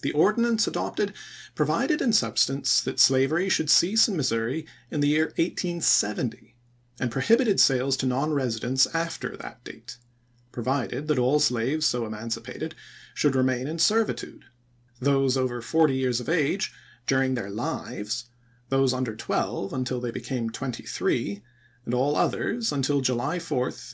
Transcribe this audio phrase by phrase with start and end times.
[0.00, 1.12] The ordinance adopted
[1.54, 6.56] provided in substance that slavery should cease in Missouri in the year 1870,
[6.98, 9.98] and prohibited sales to non residents after that date,
[10.50, 12.74] provided, that all slaves so emancipated
[13.12, 14.46] should remain in servitude;
[14.98, 16.72] those over forty years of age
[17.06, 18.30] during their lives;
[18.70, 21.42] those under twelve, until they became twenty three;
[21.84, 23.86] and all others until July 4, 1876.